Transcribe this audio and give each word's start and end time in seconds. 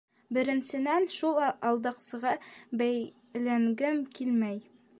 Беренсенән, 0.35 1.03
шул 1.15 1.35
алдаҡсыға 1.71 2.31
бәйләнгем 2.83 4.01
килмәй. 4.19 4.63